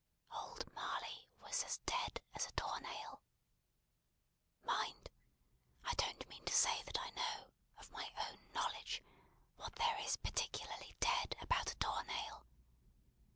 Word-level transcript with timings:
Old 0.31 0.65
Marley 0.73 1.27
was 1.43 1.61
as 1.63 1.77
dead 1.85 2.21
as 2.33 2.47
a 2.47 2.51
door 2.53 2.79
nail. 2.79 3.21
Mind! 4.63 5.11
I 5.85 5.93
don't 5.93 6.27
mean 6.27 6.43
to 6.45 6.51
say 6.53 6.81
that 6.81 6.97
I 6.99 7.11
know, 7.11 7.51
of 7.77 7.91
my 7.91 8.11
own 8.27 8.39
knowledge, 8.51 9.03
what 9.57 9.75
there 9.75 9.99
is 9.99 10.17
particularly 10.17 10.95
dead 10.99 11.35
about 11.39 11.69
a 11.71 11.75
door 11.75 12.03
nail. 12.05 12.47